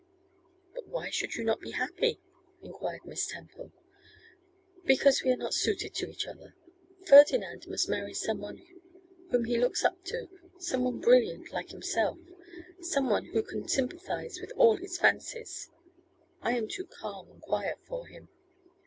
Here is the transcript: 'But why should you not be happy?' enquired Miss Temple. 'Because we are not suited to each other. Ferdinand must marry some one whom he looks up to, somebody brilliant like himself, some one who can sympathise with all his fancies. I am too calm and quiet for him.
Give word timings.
'But 0.73 0.87
why 0.87 1.11
should 1.11 1.35
you 1.35 1.43
not 1.43 1.59
be 1.61 1.73
happy?' 1.73 2.19
enquired 2.63 3.05
Miss 3.05 3.27
Temple. 3.27 3.71
'Because 4.83 5.21
we 5.21 5.31
are 5.31 5.37
not 5.37 5.53
suited 5.53 5.93
to 5.93 6.09
each 6.09 6.25
other. 6.25 6.55
Ferdinand 7.05 7.67
must 7.67 7.87
marry 7.87 8.15
some 8.15 8.39
one 8.39 8.65
whom 9.29 9.43
he 9.45 9.59
looks 9.59 9.83
up 9.85 10.03
to, 10.05 10.27
somebody 10.57 11.03
brilliant 11.05 11.51
like 11.51 11.69
himself, 11.69 12.17
some 12.81 13.11
one 13.11 13.25
who 13.25 13.43
can 13.43 13.67
sympathise 13.67 14.41
with 14.41 14.51
all 14.57 14.75
his 14.75 14.97
fancies. 14.97 15.69
I 16.41 16.57
am 16.57 16.67
too 16.67 16.87
calm 16.87 17.29
and 17.29 17.39
quiet 17.39 17.77
for 17.87 18.07
him. 18.07 18.27